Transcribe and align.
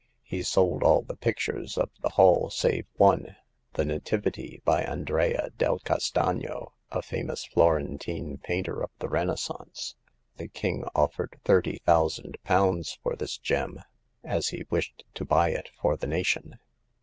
He 0.23 0.41
sold 0.41 0.81
all 0.81 1.03
the 1.03 1.15
pictures 1.15 1.77
of 1.77 1.91
the 2.01 2.09
Hall 2.09 2.49
save 2.49 2.87
one, 2.95 3.35
"The 3.73 3.85
Nativity," 3.85 4.59
by 4.65 4.81
Andrea 4.81 5.51
del 5.59 5.77
Castagno, 5.77 6.71
a 6.89 7.03
famous 7.03 7.45
Florentine 7.45 8.39
painter 8.39 8.81
of 8.81 8.89
the 8.97 9.07
Renaissance. 9.07 9.93
The 10.37 10.47
King 10.47 10.85
offered 10.95 11.39
thirty 11.43 11.77
thousand 11.85 12.39
pounds 12.43 12.97
for 13.03 13.15
this 13.15 13.37
gem, 13.37 13.83
as 14.23 14.47
he 14.47 14.65
wished 14.71 15.03
to 15.13 15.23
buy 15.23 15.49
it 15.51 15.69
for 15.79 15.95
the 15.95 16.07
nation. 16.07 16.57